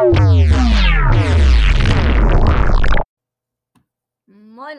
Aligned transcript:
Moin 0.00 0.48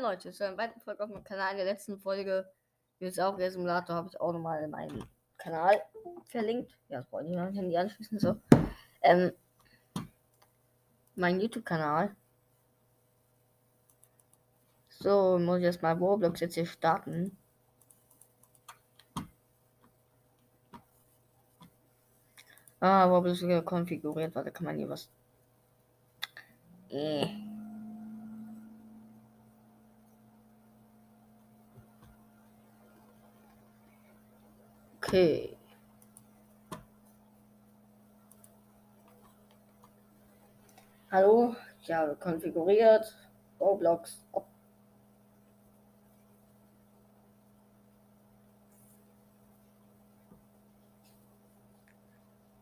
Leute, 0.01 0.32
zu 0.32 0.44
einer 0.44 0.58
weiteren 0.58 0.82
Folge 0.82 1.04
auf 1.04 1.12
meinem 1.12 1.24
Kanal. 1.24 1.51
In 1.51 1.58
der 1.58 1.67
letzten 1.67 2.00
Folge, 2.00 2.51
jetzt 2.97 3.19
auch 3.19 3.37
der 3.37 3.51
Simulator, 3.51 3.97
habe 3.97 4.07
ich 4.11 4.19
auch 4.19 4.33
nochmal 4.33 4.67
meinen 4.67 5.05
Kanal 5.37 5.79
verlinkt. 6.25 6.75
Ja, 6.87 7.01
das 7.01 7.11
wollte 7.11 7.29
ich 7.29 7.35
noch 7.35 7.53
Handy 7.53 7.77
anschließen. 7.77 8.18
So. 8.18 8.36
Ähm, 9.04 9.31
mein 11.13 11.39
YouTube-Kanal. 11.39 12.15
So, 14.89 15.38
muss 15.38 15.59
ich 15.59 15.65
erstmal 15.65 15.97
Roblox 15.99 16.39
jetzt 16.39 16.55
hier 16.55 16.65
starten. 16.65 17.38
Ah, 22.82 23.05
Roblox 23.05 23.41
wieder 23.43 23.61
konfiguriert. 23.61 24.36
Warte, 24.36 24.52
kann 24.52 24.66
man 24.66 24.77
hier 24.77 24.89
was. 24.89 25.09
Äh. 26.89 27.28
Okay. 34.98 35.58
Hallo, 41.12 41.55
habe 41.91 42.16
konfiguriert 42.16 43.16
Roblox. 43.60 44.26
Op 44.32 44.51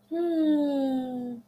hm. 0.10 1.42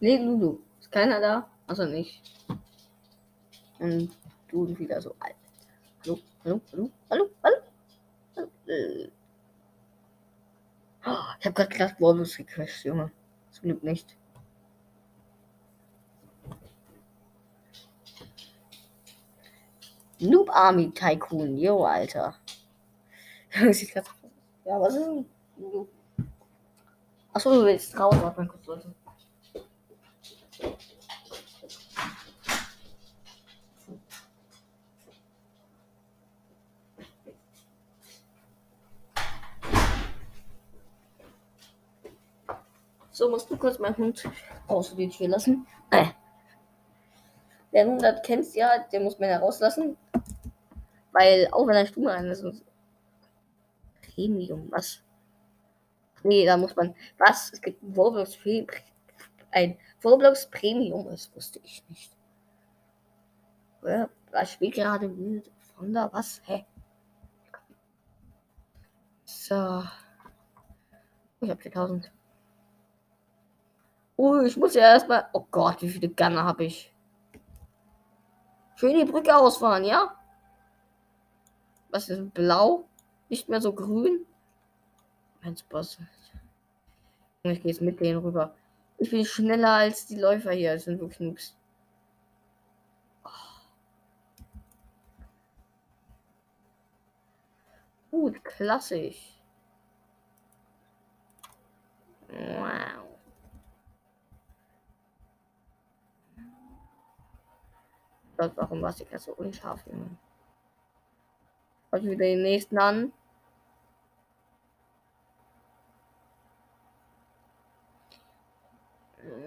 Nee, 0.00 0.16
Lulu. 0.18 0.58
Ist 0.80 0.90
keiner 0.90 1.20
da? 1.20 1.46
Also 1.66 1.84
nicht. 1.84 2.22
Und 3.78 4.10
du 4.48 4.78
wieder 4.78 5.00
so 5.00 5.14
alt. 5.20 5.36
Hallo, 6.04 6.18
hallo, 6.44 6.60
hallo, 6.72 6.90
hallo, 7.10 7.30
hallo. 7.42 8.50
hallo. 8.66 9.10
Ich 11.40 11.46
habe 11.46 11.54
gerade 11.54 11.68
gedacht, 11.70 12.00
Worbus 12.00 12.36
gecrashed, 12.36 12.84
Junge. 12.84 13.10
Zum 13.50 13.62
Glück 13.62 13.82
nicht. 13.82 14.16
Noob 20.20 20.50
Army 20.50 20.90
Tycoon, 20.90 21.56
yo, 21.56 21.84
Alter. 21.84 22.34
ja, 23.54 24.80
was 24.80 24.94
ist 24.94 25.06
denn? 25.06 25.26
Achso, 27.32 27.54
du 27.54 27.64
willst 27.64 27.98
raus, 27.98 28.14
warte 28.20 28.40
mal 28.40 28.48
kurz, 28.48 28.66
Leute. 28.66 28.94
So, 43.10 43.28
musst 43.30 43.50
du 43.50 43.56
kurz 43.56 43.78
meinen 43.78 43.96
Hund 43.96 44.24
raus 44.68 44.94
die 44.96 45.08
Tür 45.08 45.28
lassen. 45.28 45.66
Äh. 45.90 46.06
Wer 47.70 47.86
Hund 47.86 48.02
hat, 48.02 48.22
kennst 48.24 48.54
ja, 48.54 48.78
der 48.92 49.00
muss 49.00 49.18
man 49.18 49.30
ja 49.30 49.38
rauslassen. 49.38 49.96
Weil, 51.12 51.48
auch 51.52 51.66
wenn 51.66 51.76
er 51.76 51.86
stumm 51.86 52.06
ist, 52.06 52.42
ist 52.42 52.64
Premium, 54.02 54.70
was? 54.70 55.02
Nee, 56.22 56.44
da 56.44 56.56
muss 56.56 56.76
man. 56.76 56.94
Was? 57.18 57.52
Es 57.52 57.60
gibt 57.60 57.82
ein 57.82 57.94
Roblox, 57.94 58.38
ein 59.52 59.78
Roblox 60.04 60.50
Premium, 60.50 61.06
das 61.08 61.34
wusste 61.34 61.60
ich 61.64 61.82
nicht. 61.88 62.16
Ja, 63.82 64.08
was 64.30 64.52
spielt 64.52 64.74
gerade 64.74 65.16
wild 65.16 65.50
von 65.74 65.92
da? 65.92 66.12
Was? 66.12 66.42
Hä? 66.44 66.66
So. 69.24 69.82
Ich 71.40 71.50
hab 71.50 71.62
4000. 71.62 72.12
Oh, 74.16 74.40
ich 74.42 74.56
muss 74.58 74.74
ja 74.74 74.82
erstmal. 74.82 75.28
Oh 75.32 75.46
Gott, 75.50 75.80
wie 75.80 75.88
viele 75.88 76.10
Gunner 76.10 76.44
habe 76.44 76.64
ich? 76.64 76.94
Schön 78.76 78.98
die 78.98 79.10
Brücke 79.10 79.34
ausfahren, 79.34 79.84
ja? 79.84 80.19
Was 81.90 82.08
ist 82.08 82.32
blau? 82.34 82.84
Nicht 83.28 83.48
mehr 83.48 83.60
so 83.60 83.72
grün? 83.72 84.26
Mein 85.42 85.56
Boss. 85.68 85.98
Ich 87.42 87.62
gehe 87.62 87.72
jetzt 87.72 87.80
mit 87.80 88.00
denen 88.00 88.18
rüber. 88.18 88.54
Ich 88.98 89.10
bin 89.10 89.24
schneller 89.24 89.70
als 89.70 90.06
die 90.06 90.18
Läufer 90.18 90.52
hier. 90.52 90.74
Das 90.74 90.84
sind 90.84 91.00
wirklich 91.00 91.20
Noobs. 91.20 91.56
Oh. 93.24 93.30
Gut, 98.10 98.44
klassisch. 98.44 99.40
Wow. 102.28 103.18
Gott, 108.36 108.52
warum 108.56 108.82
war 108.82 108.90
ich 108.90 109.20
so 109.20 109.32
unscharf, 109.32 109.86
Junge? 109.86 110.16
Schau 111.90 112.02
wieder 112.02 112.16
den 112.24 112.42
nächsten 112.42 112.78
an. 112.78 113.12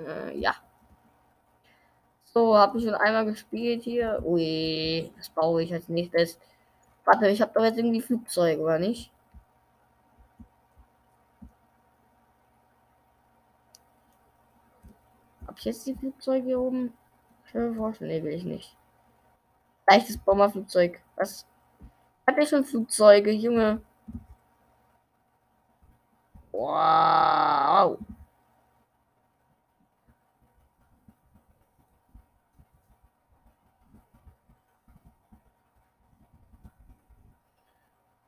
Äh, 0.08 0.38
ja. 0.40 0.56
So, 2.34 2.58
habe 2.58 2.78
ich 2.78 2.84
schon 2.84 2.96
einmal 2.96 3.26
gespielt 3.26 3.84
hier. 3.84 4.22
Ui, 4.26 5.12
das 5.18 5.30
baue 5.30 5.64
ich 5.64 5.74
als 5.74 5.88
nächstes. 5.90 6.40
Warte, 7.06 7.28
ich 7.30 7.42
habe 7.42 7.52
doch 7.54 7.64
jetzt 7.64 7.78
irgendwie 7.78 8.02
Flugzeug, 8.02 8.60
oder 8.60 8.80
nicht? 8.80 9.12
Hab 15.48 15.58
ich 15.60 15.66
jetzt 15.66 15.86
die 15.88 15.96
Flugzeuge 15.96 16.46
hier 16.46 16.60
oben? 16.60 16.94
Ich 17.48 17.54
will 17.54 17.76
forschen. 17.76 18.08
Nee, 18.08 18.24
will 18.24 18.34
ich 18.34 18.44
nicht. 18.44 18.76
Leichtes 19.88 20.18
Bomberflugzeug. 20.18 21.00
Was? 21.16 21.46
Hat 22.28 22.38
er 22.38 22.46
schon 22.46 22.66
Flugzeuge, 22.66 23.32
Junge? 23.32 23.82
Wow. 26.54 28.00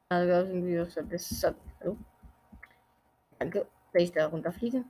Also 0.09 0.31
irgendwie 0.31 0.79
was 0.79 0.94
verbessert. 0.94 1.55
Hallo? 1.79 1.95
Danke, 3.39 3.66
wenn 3.94 4.03
ich 4.03 4.11
da 4.11 4.25
runterfliege. 4.28 4.84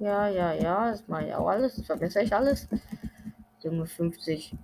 Ja, 0.00 0.28
ja, 0.28 0.52
ja, 0.52 0.90
das 0.90 1.06
mache 1.08 1.26
ich 1.26 1.34
auch 1.34 1.48
alles. 1.48 1.76
Das 1.76 1.86
verbessere 1.86 2.22
ich 2.24 2.34
alles. 2.34 2.68
Junge, 3.62 3.86
50. 3.86 4.54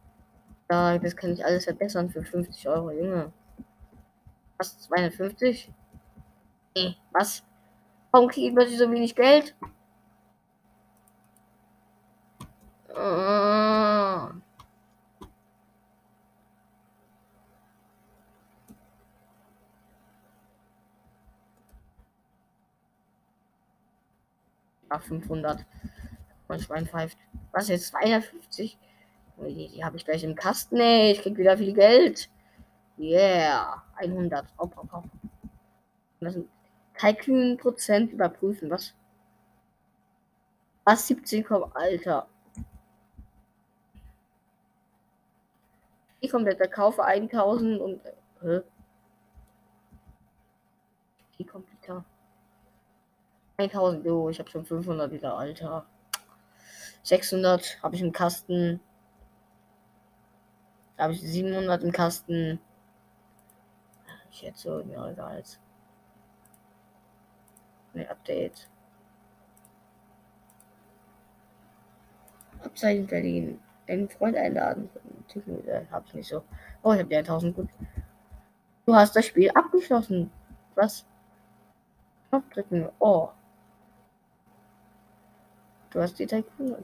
Ja, 0.71 0.99
das 0.99 1.17
kann 1.17 1.33
ich 1.33 1.45
alles 1.45 1.65
verbessern 1.65 2.11
für 2.11 2.23
50 2.25 2.69
Euro, 2.69 2.91
Junge. 2.93 3.33
Was? 4.59 4.79
250? 4.81 5.73
Nee, 6.77 6.97
was? 7.13 7.43
Warum 8.11 8.29
kriege 8.29 8.63
ich 8.63 8.79
so 8.79 8.91
wenig 8.91 9.15
Geld? 9.15 9.55
Ach, 24.95 25.03
500. 25.03 25.67
Mein 26.47 26.61
Schwein 26.61 26.87
pfeift. 26.87 27.19
Was 27.51 27.69
jetzt? 27.69 27.89
250? 27.89 28.79
Die, 29.39 29.69
die 29.69 29.85
habe 29.85 29.97
ich 29.97 30.05
gleich 30.05 30.23
im 30.23 30.37
Kasten. 30.37 30.77
Nee, 30.77 31.11
ich 31.13 31.23
krieg 31.23 31.37
wieder 31.37 31.59
viel 31.59 31.75
Geld. 31.75 32.31
Yeah. 32.97 33.83
100. 33.97 34.47
Hopp, 34.57 34.77
hopp, 34.77 34.93
hopp. 34.93 35.05
Das 36.21 36.35
sind 36.35 36.49
Kalkül 36.93 37.57
Prozent 37.57 38.13
überprüfen. 38.13 38.71
Was? 38.71 38.95
Was? 40.85 41.09
17, 41.09 41.45
Alter. 41.75 42.29
Ich 46.21 46.31
kompletter 46.31 46.69
Kaufe 46.69 47.03
1000 47.05 47.81
und. 47.81 48.01
Äh, 48.43 48.61
die 51.37 51.45
Computer. 51.45 51.74
1000, 53.57 54.07
oh, 54.07 54.29
ich 54.29 54.39
habe 54.39 54.51
schon 54.51 54.65
500 54.65 55.13
wieder, 55.13 55.37
Alter. 55.37 55.87
600 57.05 57.83
habe 57.83 57.95
ich 57.95 58.03
im 58.03 58.13
Kasten. 58.13 58.81
Da 60.97 61.05
habe 61.05 61.13
ich 61.13 61.21
700 61.21 61.83
im 61.83 61.93
Kasten. 61.93 62.59
Ich 64.31 64.43
hätte 64.43 64.59
so, 64.59 64.81
ja, 64.81 65.09
egal. 65.11 65.43
Ne, 67.93 68.11
Update. 68.11 68.69
Abzeichen 72.65 73.07
Berlin. 73.07 73.61
Einen 73.87 74.09
Freund 74.09 74.37
einladen. 74.37 74.89
Äh, 75.67 75.83
hab 75.91 76.07
ich 76.07 76.15
nicht 76.15 76.29
so. 76.29 76.43
Oh, 76.83 76.93
ich 76.93 76.99
habe 76.99 77.09
die 77.09 77.17
1000 77.17 77.55
gut. 77.55 77.69
Du 78.87 78.95
hast 78.95 79.15
das 79.15 79.27
Spiel 79.27 79.51
abgeschlossen. 79.51 80.31
Was? 80.75 81.07
Knopf 82.31 82.49
drücken. 82.51 82.89
Oh. 82.99 83.31
Du 85.95 86.03
hast 86.03 86.19
die 86.19 86.27
Tycoon 86.27 86.75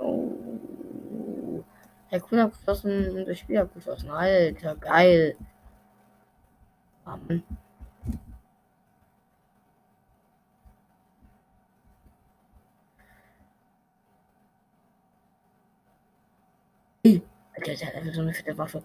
Oh. 0.00 1.64
Tycoon 2.08 2.38
abgeschlossen 2.38 3.10
und 3.18 3.26
das 3.28 3.38
Spiel 3.40 3.58
abgeschlossen. 3.58 4.10
Alter, 4.10 4.76
geil. 4.76 5.36
Um. 7.04 7.42
Alter, 17.56 17.74
der 17.74 17.88
hat 17.88 17.94
einfach 17.96 18.14
so 18.14 18.20
eine 18.20 18.32
fette 18.32 18.56
Waffe. 18.56 18.82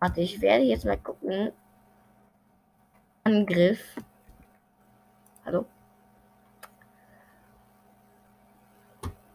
Warte, 0.00 0.20
ich 0.22 0.40
werde 0.40 0.64
jetzt 0.64 0.86
mal 0.86 0.96
gucken. 0.96 1.52
Angriff. 3.24 3.96
Hallo? 5.44 5.66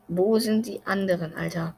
Wo 0.08 0.38
sind 0.40 0.68
die 0.68 0.82
anderen, 0.86 1.34
Alter? 1.36 1.76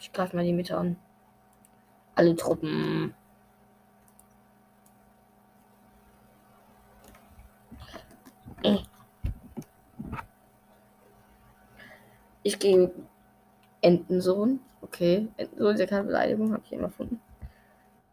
Ich 0.00 0.12
greife 0.12 0.36
mal 0.36 0.44
die 0.44 0.52
Mitte 0.52 0.76
an. 0.76 0.96
Alle 2.14 2.34
Truppen. 2.36 3.14
Ich 12.42 12.58
gehe 12.58 12.90
Entensohn. 13.82 14.60
Okay. 14.80 15.28
Entensohn 15.36 15.74
ist 15.74 15.80
ja 15.80 15.86
keine 15.86 16.04
Beleidigung, 16.04 16.52
habe 16.52 16.62
ich 16.64 16.72
immer 16.72 16.90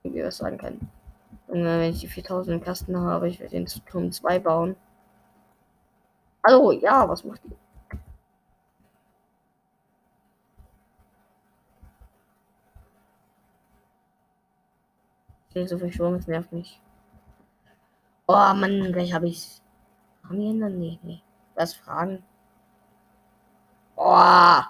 gefunden. 0.06 0.18
Irgendwie 0.18 0.24
was 0.24 0.38
sagen 0.38 0.58
kann. 0.58 0.80
Und 1.48 1.64
wenn 1.64 1.92
ich 1.92 2.00
die 2.02 2.08
4000 2.08 2.58
im 2.58 2.64
Kasten 2.64 2.98
habe, 2.98 3.30
ich 3.30 3.40
werde 3.40 3.56
den 3.56 3.66
Turm 3.66 4.12
2 4.12 4.40
bauen. 4.40 4.76
Hallo, 6.46 6.72
ja, 6.72 7.08
was 7.08 7.24
macht 7.24 7.42
die? 7.44 7.56
Ich 15.54 15.70
so 15.70 15.78
verschwommen, 15.78 16.18
das 16.18 16.28
nervt 16.28 16.52
mich. 16.52 16.82
Oh 18.28 18.34
Mann, 18.34 18.92
gleich 18.92 19.14
habe 19.14 19.28
ich's. 19.28 19.62
Haben 20.24 20.40
wir 20.40 20.60
dann? 20.60 20.80
Nee, 20.80 21.00
nee. 21.04 21.22
Was 21.56 21.74
fragen? 21.74 22.24
Oh. 23.96 24.62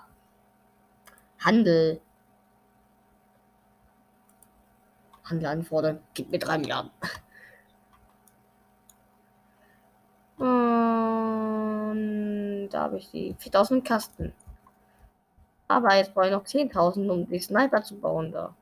Handel. 1.39 2.01
Handel 5.25 5.47
anfordern. 5.47 5.99
Gib 6.13 6.31
mir 6.31 6.39
drei 6.39 6.57
Milliarden. 6.57 6.91
Und 10.37 12.69
da 12.71 12.81
habe 12.81 12.97
ich 12.97 13.09
die 13.11 13.35
4000 13.37 13.85
Kasten. 13.85 14.33
Aber 15.67 15.95
jetzt 15.95 16.13
brauche 16.13 16.27
ich 16.27 16.31
noch 16.31 16.45
10.000, 16.45 17.09
um 17.09 17.27
die 17.27 17.39
Sniper 17.39 17.83
zu 17.83 17.99
bauen 17.99 18.31
da. 18.31 18.55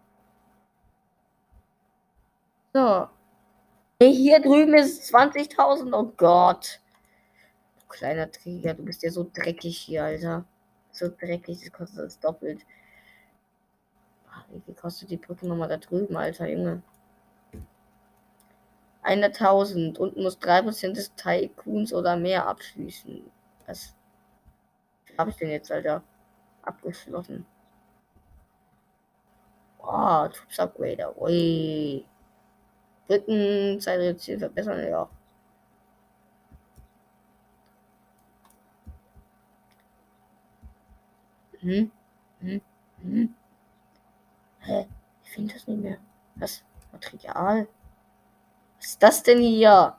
So. 2.73 3.07
Hier 4.01 4.41
drüben 4.41 4.73
ist 4.73 5.13
20.000. 5.13 5.93
Oh 5.93 6.11
Gott. 6.17 6.79
Du 7.79 7.85
kleiner 7.87 8.31
Träger, 8.31 8.73
du 8.73 8.83
bist 8.83 9.03
ja 9.03 9.11
so 9.11 9.29
dreckig 9.33 9.77
hier, 9.77 10.03
Alter 10.03 10.45
so 10.93 11.09
dreckig, 11.09 11.59
das 11.59 11.71
kostet 11.71 11.99
das 11.99 12.19
doppelt. 12.19 12.61
Wie 14.53 14.61
viel 14.61 14.75
kostet 14.75 15.09
die 15.09 15.17
Brücke 15.17 15.47
nochmal 15.47 15.67
da 15.67 15.77
drüben, 15.77 16.15
Alter, 16.15 16.47
Junge? 16.47 16.81
100.000 19.03 19.97
und 19.97 20.15
muss 20.17 20.37
3% 20.39 20.95
des 20.97 21.13
Tycoons 21.15 21.93
oder 21.93 22.15
mehr 22.15 22.47
abschließen. 22.47 23.21
Was 23.65 23.93
habe 25.17 25.29
ich 25.31 25.37
denn 25.37 25.49
jetzt, 25.49 25.71
Alter? 25.71 26.03
Abgeschlossen. 26.63 27.45
Oh, 29.81 30.27
Troops 30.29 30.59
Upgrader. 30.59 31.13
Ui. 31.21 32.05
Brückenzeit 33.07 33.99
reduzieren, 33.99 34.39
verbessern, 34.39 34.87
ja. 34.89 35.09
Hm? 41.61 41.91
Hm? 42.41 42.61
Hm? 43.01 43.35
Hä? 44.63 44.87
Ich 45.23 45.31
finde 45.31 45.53
das 45.53 45.67
nicht 45.67 45.81
mehr. 45.81 45.97
Was? 46.35 46.63
Material? 46.91 47.67
Was 48.77 48.85
ist 48.85 49.03
das 49.03 49.23
denn 49.23 49.39
hier? 49.39 49.95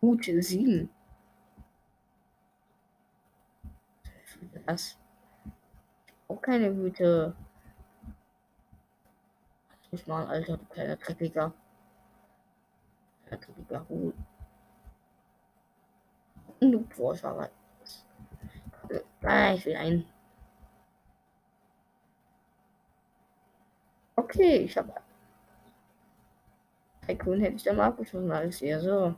Gute 0.00 0.42
7. 0.42 0.88
Was? 4.66 4.96
Auch 6.28 6.40
keine 6.40 6.74
Hüte. 6.74 7.34
Ich 9.92 10.06
mal, 10.06 10.26
Alter, 10.26 10.56
du 10.56 10.64
kleiner 10.66 10.96
Dreckiger 10.96 11.52
dreckiger 13.26 13.88
Hut. 13.88 14.14
Du 16.72 16.84
Forscher. 16.90 17.50
Ah, 19.22 19.54
ich 19.54 19.64
will 19.66 19.76
ein. 19.76 20.06
Okay, 24.16 24.56
ich 24.58 24.76
habe. 24.76 24.92
Tycoon 27.06 27.40
hätte 27.40 27.56
ich 27.56 27.62
dann 27.62 27.76
mal 27.76 27.88
abgeschossen, 27.88 28.30
alles 28.30 28.58
hier 28.58 28.80
so. 28.80 29.14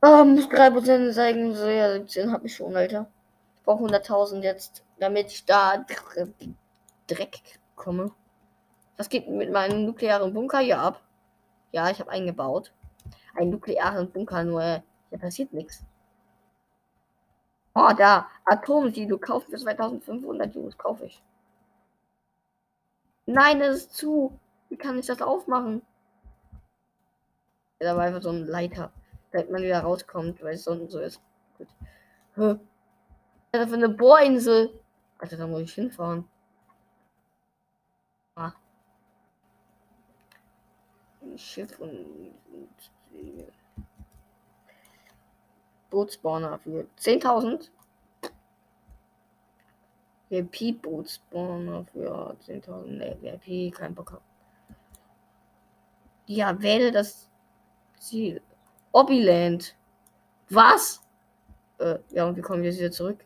Ah, 0.00 0.24
muss 0.24 0.48
3% 0.48 1.12
zeigen, 1.12 1.54
so 1.54 1.66
ja, 1.66 1.92
17 1.92 2.32
habe 2.32 2.46
ich 2.46 2.54
schon, 2.54 2.76
Alter. 2.76 3.10
Ich 3.56 3.62
brauche 3.64 3.84
100.000 3.84 4.42
jetzt, 4.42 4.84
damit 4.98 5.26
ich 5.26 5.44
da 5.44 5.84
Dreck 7.06 7.40
komme. 7.74 8.12
Was 8.96 9.08
geht 9.08 9.28
mit 9.28 9.52
meinem 9.52 9.84
nuklearen 9.84 10.32
Bunker 10.32 10.60
hier 10.60 10.78
ab? 10.78 11.02
Ja, 11.72 11.90
ich 11.90 12.00
habe 12.00 12.10
eingebaut. 12.10 12.72
Ein 13.34 13.50
nuklearen 13.50 14.10
Bunker, 14.10 14.44
nur 14.44 14.82
hier 15.10 15.18
passiert 15.18 15.52
nichts. 15.52 15.84
Oh, 17.74 17.92
da. 17.96 18.28
Atomsilo 18.44 19.18
kaufen 19.18 19.50
für 19.50 19.58
2500 19.58 20.54
Jungs. 20.54 20.76
Kaufe 20.76 21.06
ich. 21.06 21.22
Nein, 23.26 23.60
das 23.60 23.76
ist 23.76 23.94
zu. 23.94 24.38
Wie 24.68 24.76
kann 24.76 24.98
ich 24.98 25.06
das 25.06 25.22
aufmachen? 25.22 25.82
Da 27.78 27.96
war 27.96 28.04
einfach 28.04 28.22
so 28.22 28.30
ein 28.30 28.46
Leiter, 28.46 28.90
damit 29.30 29.50
man 29.50 29.62
wieder 29.62 29.80
rauskommt, 29.80 30.42
weil 30.42 30.54
es 30.54 30.64
so, 30.64 30.88
so 30.88 30.98
ist. 30.98 31.20
Gut. 31.56 31.68
Hä? 32.34 32.56
Das 33.52 33.68
ist 33.68 33.74
eine 33.74 33.88
Bohrinsel. 33.88 34.70
Also 35.18 35.36
da 35.36 35.46
muss 35.46 35.62
ich 35.62 35.72
hinfahren. 35.72 36.24
Ah. 38.34 38.52
Schiff 41.38 41.78
und, 41.78 41.90
und 41.90 42.90
die 43.12 43.46
Bootspawner 45.90 46.58
für 46.58 46.86
10.000. 46.98 47.70
VIP-Bootspawner 50.30 51.86
für 51.86 52.36
10.000. 52.46 52.86
Ne, 52.86 53.16
VIP, 53.20 53.74
kein 53.74 53.94
Bock. 53.94 54.20
Ja, 56.26 56.60
wähle 56.60 56.92
das 56.92 57.30
Ziel. 57.98 58.42
Obiland. 58.92 59.74
Was? 60.50 61.00
Äh, 61.78 61.98
ja, 62.10 62.26
und 62.26 62.36
wie 62.36 62.42
kommen 62.42 62.62
wir 62.62 62.70
jetzt 62.70 62.80
wieder 62.80 62.90
zurück? 62.90 63.24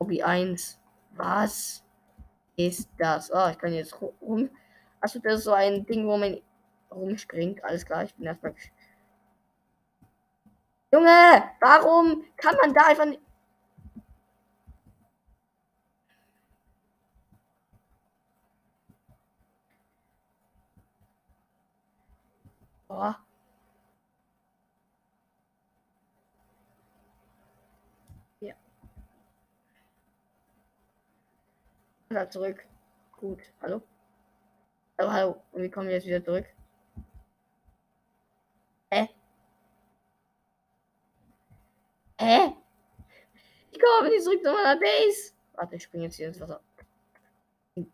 Hobby 0.00 0.22
1. 0.22 0.78
Was? 1.12 1.84
Ist 2.56 2.88
das? 2.98 3.30
Oh, 3.32 3.48
ich 3.50 3.58
kann 3.58 3.72
jetzt 3.72 4.00
rum. 4.20 4.50
Achso, 5.00 5.18
das 5.18 5.34
ist 5.34 5.44
so 5.44 5.52
ein 5.52 5.84
Ding, 5.86 6.06
wo 6.06 6.16
man 6.16 6.40
rumspringt. 6.90 7.62
Alles 7.64 7.84
klar, 7.84 8.04
ich 8.04 8.14
bin 8.14 8.26
erstmal. 8.26 8.54
Junge, 10.92 11.50
warum 11.60 12.24
kann 12.36 12.56
man 12.60 12.72
da 12.72 12.86
einfach 12.86 13.04
nicht. 13.06 13.20
Oh. 22.88 23.12
Da 32.14 32.30
zurück. 32.30 32.64
Gut, 33.18 33.40
hallo? 33.60 33.82
Oh, 34.98 35.10
hallo. 35.10 35.42
Und 35.50 35.62
wie 35.62 35.68
kommen 35.68 35.88
wir 35.88 35.96
jetzt 35.96 36.06
wieder 36.06 36.24
zurück? 36.24 36.46
Hä? 38.92 39.08
Hä? 42.20 42.52
Ich 43.72 43.80
komme 43.80 44.10
nicht 44.10 44.22
zurück 44.22 44.44
zu 44.44 44.52
meiner 44.52 44.78
Base. 44.78 45.32
Warte, 45.54 45.74
ich 45.74 45.82
springe 45.82 46.04
jetzt 46.04 46.14
hier 46.14 46.28
ins 46.28 46.38
Wasser. 46.38 46.60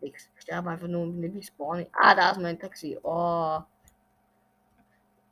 Ich 0.01 0.29
sterbe 0.35 0.69
einfach 0.69 0.87
nur 0.87 1.01
und 1.01 1.19
bin 1.19 1.41
spawnen. 1.41 1.87
Ah, 1.91 2.13
da 2.13 2.29
ist 2.29 2.39
mein 2.39 2.59
Taxi. 2.59 2.99
Oh. 3.01 3.59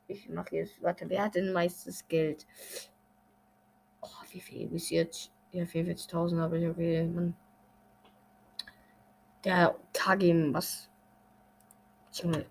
Ich 0.08 0.28
mache 0.30 0.56
jetzt. 0.56 0.82
Warte, 0.82 1.08
wer 1.08 1.26
hat 1.26 1.36
denn 1.36 1.54
meistens 1.54 2.08
Geld? 2.08 2.48
Oh, 4.02 4.24
wie 4.32 4.40
viel 4.42 4.68
bis 4.68 4.90
jetzt? 4.90 5.32
Ja, 5.52 5.66
44.000 5.66 6.40
habe 6.40 6.58
ich. 6.58 6.68
Okay, 6.68 7.06
Mann. 7.06 7.36
Der 9.44 9.76
KG, 9.94 10.54
was? 10.54 10.90
Junge. 12.14 12.46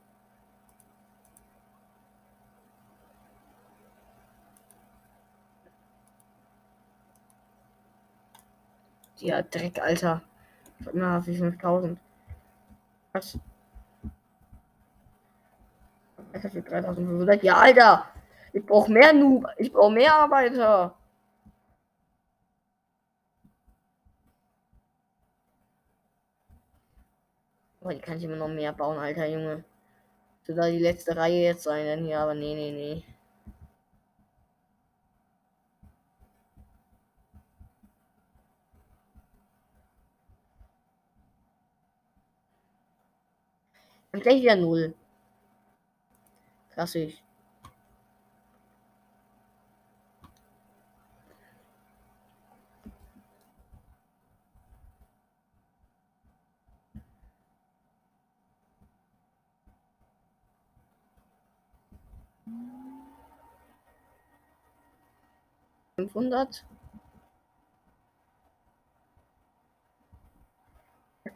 Ja, 9.19 9.43
Dreck, 9.43 9.81
Alter. 9.81 10.23
Na, 10.93 11.27
wie 11.27 11.37
5000. 11.37 11.99
Was? 13.13 13.39
Alter, 16.33 16.51
für 16.51 16.63
3500. 16.63 17.43
Ja, 17.43 17.57
Alter! 17.57 18.07
Ich 18.53 18.65
brauche 18.65 18.91
mehr 18.91 19.13
Noob. 19.13 19.47
Ich 19.59 19.73
brauche 19.73 19.93
mehr 19.93 20.15
Arbeiter. 20.15 20.95
Oh, 27.89 27.91
die 27.91 28.01
kann 28.01 28.19
ich 28.19 28.25
immer 28.25 28.37
noch 28.37 28.49
mehr 28.49 28.75
bauen, 28.75 28.99
alter 28.99 29.27
Junge. 29.27 29.65
Soll 30.45 30.57
da 30.57 30.69
die 30.71 30.79
letzte 30.79 31.17
Reihe 31.17 31.43
jetzt 31.43 31.63
sein, 31.65 31.87
denn 31.87 32.05
hier, 32.05 32.21
aber 32.21 32.35
nee, 32.35 32.55
nee, 32.55 32.71
nee. 32.71 33.05
Und 44.13 44.23
gleich 44.23 44.43
wieder 44.43 44.57
null. 44.57 44.95
Klassisch. 46.71 47.23
Fünfhundert. 65.99 66.65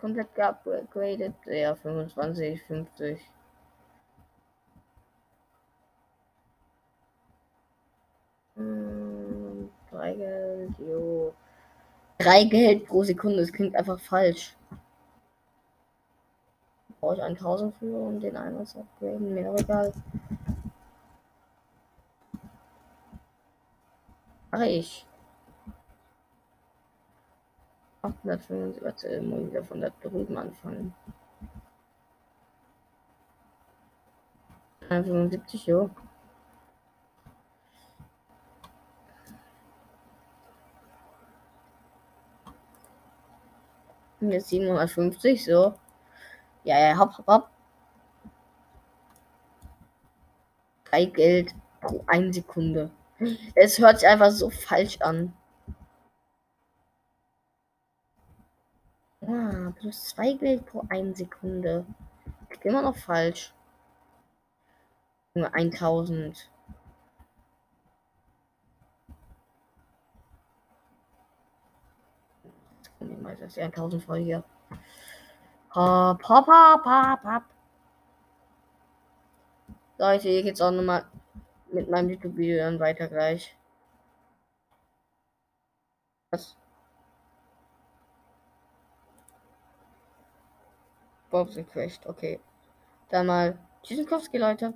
komplett 0.00 0.34
geupgradet. 0.36 1.34
Ja, 1.46 1.74
25, 1.74 2.62
50. 2.62 3.20
Hm, 8.56 9.70
drei 9.90 10.14
Geld, 10.14 10.70
jo. 10.78 11.34
Drei 12.18 12.44
Geld 12.44 12.86
pro 12.86 13.02
Sekunde, 13.02 13.38
das 13.38 13.52
klingt 13.52 13.74
einfach 13.74 13.98
falsch. 13.98 14.56
Brauche 17.00 17.16
ich 17.16 17.22
1000 17.22 17.74
für, 17.78 17.96
um 17.96 18.20
den 18.20 18.36
einmal 18.36 18.64
zu 18.64 18.78
upgraden, 18.78 19.34
mir 19.34 19.54
egal. 19.58 19.92
Mache 24.52 24.66
ich. 24.66 25.06
875, 28.02 28.82
warte, 28.84 29.22
muss 29.22 29.40
ich 29.40 29.46
wieder 29.50 29.64
von 29.64 29.80
da 29.80 29.88
drüben 30.02 30.36
anfangen. 30.36 30.94
75, 34.88 35.66
jo. 35.66 35.90
Jetzt 44.20 44.48
750, 44.50 45.44
so. 45.44 45.74
Ja, 46.64 46.78
ja, 46.78 46.98
hopp, 46.98 47.16
hopp, 47.18 47.26
hopp. 47.26 47.48
Drei 50.84 51.06
Geld 51.06 51.54
pro 51.80 52.04
eine 52.06 52.32
Sekunde. 52.32 52.90
Es 53.54 53.78
hört 53.78 54.00
sich 54.00 54.08
einfach 54.08 54.30
so 54.30 54.50
falsch 54.50 55.00
an. 55.00 55.32
Ah, 59.20 59.72
plus 59.78 60.08
zwei 60.08 60.32
Geld 60.34 60.66
pro 60.66 60.84
eine 60.88 61.14
Sekunde. 61.14 61.86
Immer 62.62 62.82
noch 62.82 62.96
falsch. 62.96 63.52
Nur 65.34 65.52
1000. 65.54 66.50
Das 73.00 73.40
ist 73.40 73.56
ja 73.56 73.64
1000 73.64 74.04
voll 74.04 74.20
hier. 74.20 74.44
Hopp, 75.74 76.22
hopp, 76.28 76.46
hopp, 76.46 76.84
hopp, 76.84 77.24
hopp. 77.24 77.42
Leute, 79.98 80.28
hier 80.28 80.42
geht's 80.42 80.60
auch 80.60 80.70
nochmal 80.70 81.04
mit 81.72 81.88
meinem 81.90 82.10
YouTube-Video 82.10 82.58
dann 82.58 82.78
weiter 82.80 83.08
gleich. 83.08 83.56
Was? 86.30 86.56
Bob's 91.30 91.56
Quest, 91.72 92.06
okay. 92.06 92.40
Dann 93.10 93.26
mal 93.26 93.58
Tschüssikowski, 93.82 94.38
Leute. 94.38 94.70